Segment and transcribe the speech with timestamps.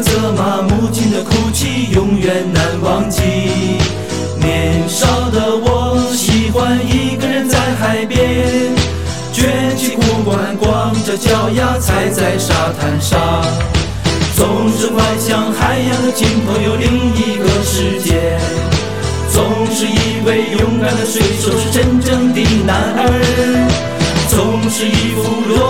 [0.00, 3.20] 责骂，母亲的哭泣，永远难忘记。
[4.40, 8.74] 年少的我喜欢一个人在海边，
[9.32, 13.44] 卷起裤管，光着脚丫踩在沙滩上，
[14.34, 18.38] 总是幻想海洋的尽头有另一个世界，
[19.30, 23.68] 总是以为勇敢的水手是真正的男儿，
[24.28, 25.69] 总是一副弱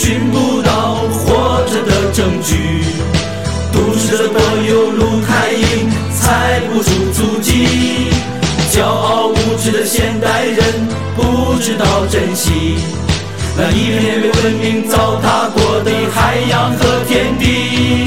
[0.00, 2.84] 寻不到活着的证据，
[3.72, 7.66] 都市的柏油路太硬，踩不出足迹。
[8.70, 10.56] 骄傲无知的现代人
[11.16, 12.76] 不知道珍惜
[13.56, 18.06] 那一片被文明糟蹋过的海洋和天地。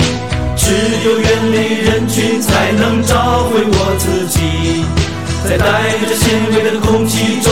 [0.55, 0.71] 只
[1.03, 4.85] 有远离人群，才能找回我自己，
[5.43, 7.51] 在带着纤维的空气中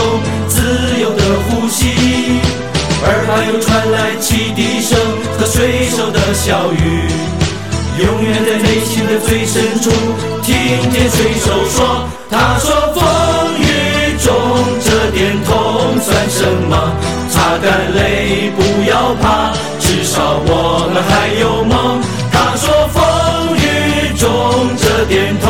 [3.52, 4.96] 又传来汽笛声
[5.36, 7.02] 和水手的笑语，
[7.98, 9.90] 永远在内心的最深处
[10.44, 10.54] 听
[10.92, 13.02] 见水手说：“他说风
[13.58, 14.32] 雨中
[14.84, 16.94] 这点痛算什么？
[17.28, 22.00] 擦干泪，不要怕，至少我们还有梦。”
[22.30, 23.02] 他说风
[23.56, 24.28] 雨中
[24.78, 25.49] 这点痛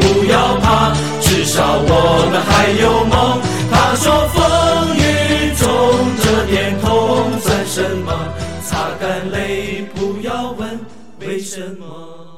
[10.61, 10.79] 问
[11.21, 12.30] 为什么。